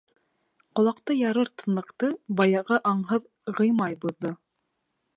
Ҡолаҡты 0.79 1.17
ярыр 1.17 1.51
тынлыҡты 1.63 2.11
баяғы 2.41 2.83
аңһыҙ 2.95 3.31
Ғимай 3.63 4.03
боҙҙо: 4.07 4.37